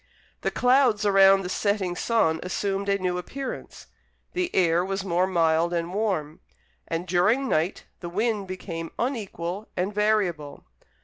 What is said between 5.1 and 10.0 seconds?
mild and warm, and during night the wind became unequal and